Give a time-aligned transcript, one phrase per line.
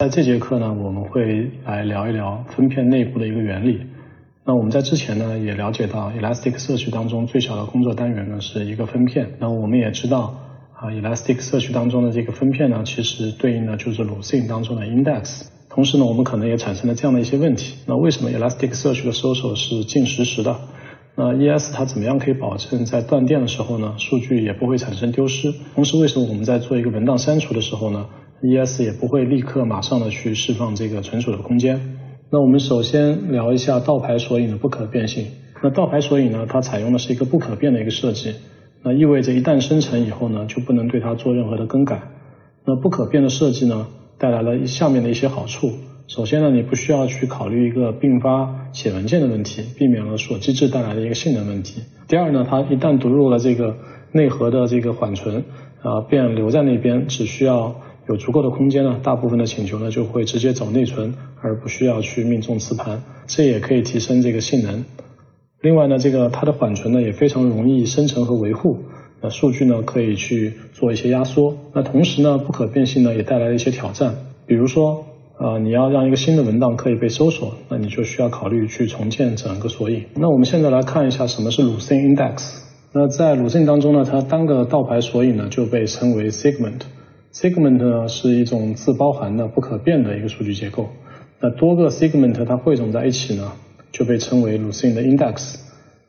[0.00, 3.82] 在这节课呢，我们会来聊一聊分片内部的一个原理。
[4.46, 9.32] 那我们在之前呢也了解到，Elasticsearch 当中最小的工作单元呢是一个分片。
[9.38, 10.40] 那我们也知道
[10.72, 15.42] 啊，Elasticsearch 当中的这个分片呢，其实对应的就是 Lucene 当中的 index。
[15.68, 17.76] 同时呢，我们可能也产生了这样的一些问题。
[17.84, 20.56] 那为什么 Elasticsearch 的搜索是近实时的？
[21.14, 25.52] 那 ES 它怎么样可以保证在断电的时候呢，数据也不会产生丢失？
[25.74, 28.06] 同时，为什么我们在做一个文档删除的时候呢
[28.42, 31.98] ，ES 也不会立刻马上的去释放这个存储的空间？
[32.30, 35.26] 那我们首先聊一下倒排索引的不可变性。
[35.62, 38.34] 那倒排索引呢，它采用的是一个不可变的一个设计，
[38.82, 42.00] 那意味着一旦生成以后呢，就不能对它做任何的更改。
[42.64, 45.72] 那不可变的设计呢，带来了下面的一些好处。
[46.06, 51.82] 首先呢，你不需要去考虑一个并发写文件的问题，避免了锁机制带来的一个性能问题。
[52.08, 53.76] 第二呢，它一旦读入了这个
[54.12, 55.44] 内核的这个缓存，
[55.82, 57.76] 啊，便留在那边，只需要
[58.10, 64.84] 有足够的空间呢，大部分的请求呢就会直接走内存，而不需要去命中磁盘，这也可以提升这个性能。
[65.60, 68.78] 另外呢，这个它的缓存呢也非常容易生成和维护，
[69.22, 71.56] 那数据呢可以去做一些压缩。
[71.72, 75.06] 那同时呢，不可变性呢也带来了一些挑战，比如说。
[75.40, 80.04] 啊，你要让一个新的文档可以被搜索，那你就需要考虑去重建整个索引。
[80.14, 82.58] 那我们现在来看一下什么是 Lucene Index。
[82.92, 86.80] 那在 Lucene 当中呢，它单个倒排索引呢就被称为 Segment。
[87.32, 90.88] Segment 呢是一种自包含的不可变的一个数据结构。
[91.40, 93.52] 那多个 Segment 它汇总在一起呢，
[93.92, 95.56] 就被称为 Lucene 的 Index。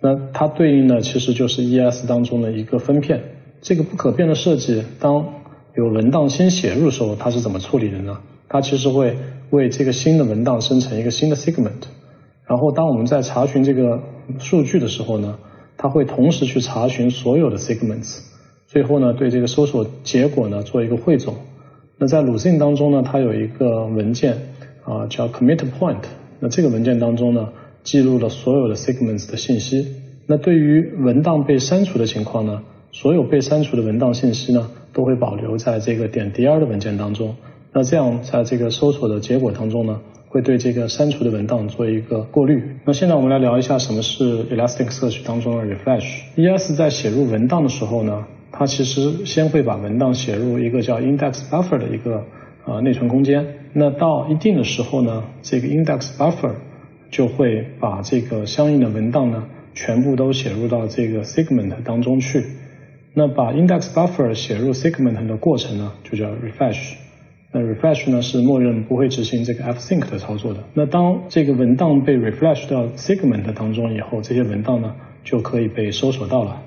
[0.00, 3.22] 那它对应的其实就是 ES 当中的一个分片。
[3.62, 5.26] 这个不可变的设计，当
[5.74, 8.18] 有文档新写入的时候，它是怎么处理的呢？
[8.48, 9.16] 它其实会
[9.50, 11.82] 为这个新的文档生成一个新的 segment，
[12.46, 14.00] 然后当我们在查询这个
[14.38, 15.38] 数据的时候呢，
[15.76, 18.20] 它会同时去查询所有的 segments，
[18.66, 21.34] 最后呢对这个搜索结果呢做一个汇总。
[21.98, 24.36] 那在鲁迅当中呢，它有一个文件
[24.84, 26.02] 啊叫 commit point，
[26.40, 27.48] 那这个文件当中呢
[27.82, 29.86] 记录了所有的 segments 的信息。
[30.26, 32.62] 那对于文档被删除的情况呢，
[32.92, 37.36] 所有被删除的文档信息呢都会保留在这个点 dr 的文件当中。
[37.72, 42.62] 那这样，在这个搜索的结果当中呢，会对这个删除的文档做一个过滤。
[42.84, 46.06] 那现在我们来聊一下什么是 Elasticsearch 当中的 Refresh。
[46.36, 48.26] ES 在写入文档的时候呢，
[48.58, 52.24] 它其实先会把文档写入一个叫 Index Buffer 的一个
[52.64, 53.46] 呃内存空间。
[53.72, 56.52] 那到一定的时候呢，这个 Index Buffer
[57.10, 62.44] 就会把这个相应的文档呢全部都写入到这个 Segment 当中去。
[63.12, 66.94] 那把 Index Buffer 写入 Segment 的过程呢，就叫 Refresh。
[67.52, 70.60] 那 refresh 呢是默认不会执行这个 fsync 的操作的。
[70.74, 76.62] 那当这个文档被 refresh 到 segment 当中以后，这些文档呢就可以被搜索到了。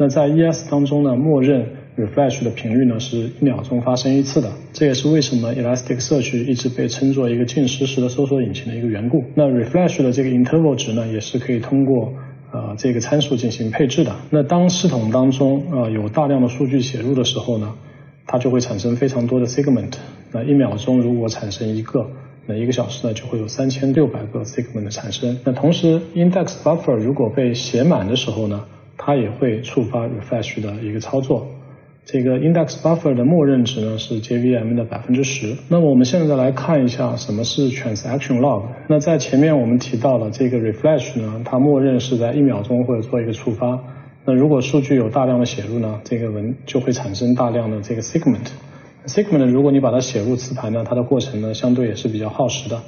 [0.00, 1.66] 那在 ES 当中呢，默认
[1.98, 4.50] refresh 的频率呢是一秒钟发生一次的。
[4.72, 9.22] 这也是为什么 Elasticsearch 一直被称作一个近实时的搜索引擎的一个缘故。
[9.34, 12.14] 那 refresh 的这个 interval 值呢，也是可以通过
[12.50, 14.16] 呃这个参数进行配置的。
[14.30, 17.74] 那当系统当中啊有大量的数据写入的时候呢，
[18.26, 19.92] 它就会产生非常多的 segment。
[20.32, 22.06] 那一秒钟如果产生一个，
[22.46, 25.38] 那一个小时呢就会有三千六百个 segment 的产生。
[25.44, 28.64] 那同时 index buffer 如果被写满的时候呢，
[29.02, 31.48] 它也会触发 refresh 的一个操作。
[32.04, 35.56] 这个 index buffer 的默认值呢是 JVM 的百分之十。
[35.68, 38.64] 那么我们现在来看一下什么是 transaction log。
[38.88, 43.78] 那在前面我们提到了这个 refresh 呢，它默认是在一秒钟或者做一个触发。
[44.26, 48.48] 那如果数据有大量的写入呢，这个文就会产生大量的这个 segment。
[49.06, 52.82] segment 如果你把它写入磁盘呢，它的过程呢相对也是比较耗时的。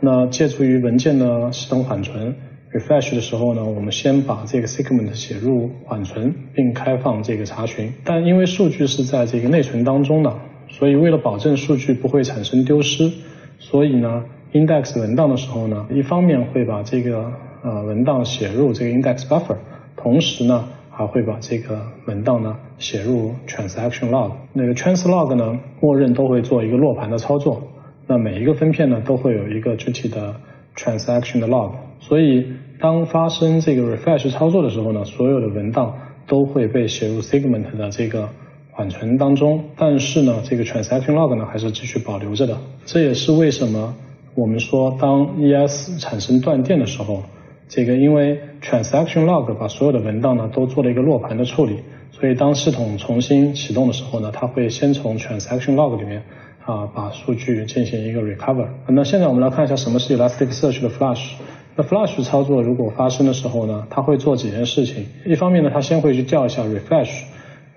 [0.00, 2.36] 那借助于文件的系统缓存
[2.72, 7.92] refresh 的时候呢，我们先把这个 segment 写入缓存，并开放这个查询。
[8.04, 10.34] 但因为数据是在这个内存当中的，
[10.68, 13.10] 所以为了保证数据不会产生丢失，
[13.58, 19.56] 所以呢 index 文档的时候呢，一方面会把这个呃文档写入这个 index buffer，
[19.96, 20.68] 同时呢。
[20.90, 27.62] 还会把这个文档呢写入 transaction log，那个 trans log 呢，默认都会做一个落盘的操作。
[28.08, 30.34] 那每一个分片呢都会有一个具体的
[30.78, 32.46] transaction 的 log，所以
[32.80, 38.28] 当发生这个 refresh 操作的时候呢，所有的文档都会被写入 segment 的这个
[38.70, 39.64] 缓存当中。
[39.76, 42.56] 但是呢，这个 transaction log 呢还是继续保留着的。
[42.86, 43.94] 这也是为什么
[44.34, 47.22] 我们说当 ES 产生断电的时候。
[47.70, 56.22] 这个因为 transaction log 把所有的文档呢都做了一个落盘的处理，所以当系统重新启动的时候呢，它会先从 transaction log 里面
[56.68, 58.66] 啊把数据进行一个 recover。
[58.88, 61.30] 那现在我们来看一下什么是 Elasticsearch 的 flush。
[61.74, 65.06] 那 flush 操作如果发生的时候呢，它会做几件事情。
[65.24, 67.22] 一方面呢，它先会去调一下 refresh，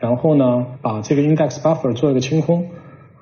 [0.00, 2.66] 然后呢把这个 index buffer 做一个清空。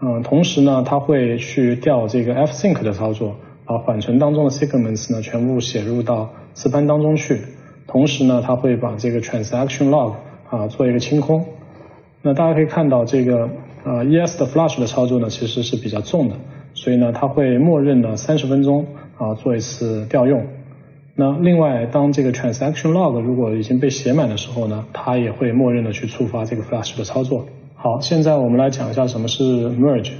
[0.00, 3.36] 嗯，同时呢，它会去调这个 fsync 的操作，
[3.66, 7.42] 把缓存当中的 segments 呢全部写入到磁盘当中去。
[7.86, 10.14] 同时呢，它会把这个 transaction log
[10.48, 11.44] 啊做一个清空。
[12.22, 13.48] 那大家可以看到，这个
[13.88, 16.36] 呃 ES 的 flush 的操作呢其实是比较重的，
[16.74, 18.86] 所以呢，它会默认的三十分钟
[19.16, 20.46] 啊做一次调用。
[21.14, 27.46] 那另外，当这个 transaction log 如果已经被写满的时候呢，它也会默认的去触发这个 flush 的操作。
[27.74, 30.10] 好，现在我们来讲一下什么是 merge。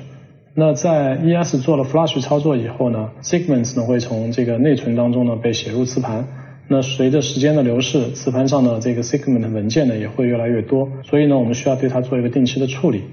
[0.54, 6.26] 那在 ES 做了 flush 操作以后呢，segments 呢会从这个内存当中呢被写入磁盘。
[6.66, 13.04] 那随着时间的流逝，磁盘上的这个 segment 文件呢也会越来越多，所以呢我们需要对它做一个定期的处理。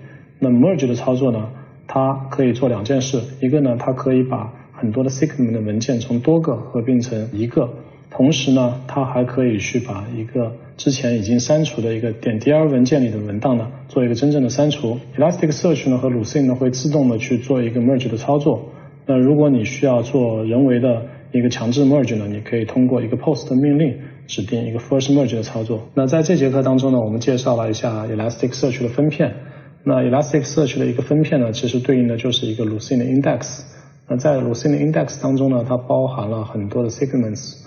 [0.45, 1.49] 那 merge 的操作呢，
[1.87, 7.67] 它可以做两件事，一个呢它可以把很多的 segment 的文件从多个合并成一个。
[8.11, 14.99] 同时呢，它还可以去把一个之前已经删除的一个点 dir 文件里的文档呢，做一个真正的删除。
[15.17, 18.69] Elasticsearch 呢和 Lucene 呢会自动的去做一个 merge 的操作。
[19.07, 23.95] 那如果你需要做人为的一个强制 merge 呢，你可以通过一个 post 命令
[24.27, 25.89] 指定一个 first merge 的操作。
[25.93, 29.33] 那在这节课当中呢，我们介绍了一下 Elasticsearch 的分片。
[29.87, 33.61] 那 Elasticsearch 的一个分片呢，其实对应的就是一个 Lucene 的 index。
[34.07, 37.57] 那在 Lucene 的 index 当中呢，它包含了很多的 segments。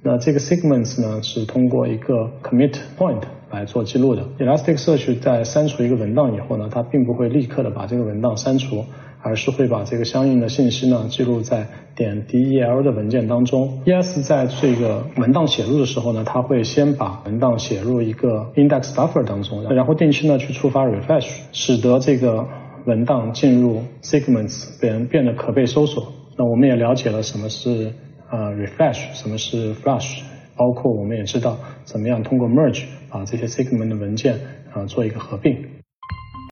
[0.00, 4.24] 那这个 segments 呢是通过一个 commit point 来做记录的。
[4.38, 8.84] Elasticsearch 在删除一个文档以后呢，它并不会立刻的把这个文档删除，
[9.24, 11.66] 而是会把这个相应的信息呢记录在
[11.96, 13.82] 点 del 的文件当中。
[13.86, 22.46] ES 在这个文档写入的时候呢，它会先把文档写入一个 index buffer 当中，然后定期呢去触发 refresh，使得这个
[22.84, 26.12] 文档进入 segments 变变得可被搜索。
[26.36, 27.92] 那我们也了解了什么是。
[28.30, 30.20] 呃，refresh 什么是 flush？
[30.56, 34.40] 包括我们也知道怎么样通过 merge 把这些 segment 的文件
[34.72, 35.56] 啊做一个合并。